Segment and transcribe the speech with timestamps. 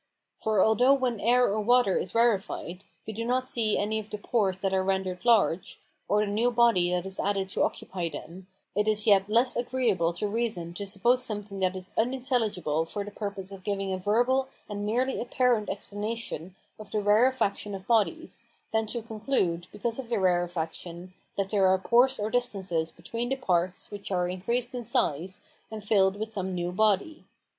[0.39, 4.17] For although when air or water is rarefied we do not see any of the
[4.17, 8.47] pores that are rendered large, or the new body that is added to occupy them,
[8.75, 13.11] it is yet less agreeable to reason to suppose something that is unintelligible for the
[13.11, 18.43] purpose of giving a verbal and merely apparent explanation of the rarefaction of bodies,
[18.73, 23.35] than to conclude, because of their rarefaction, that there are pores or distances between the
[23.35, 27.23] parts which are increased in size, and filled with some new body.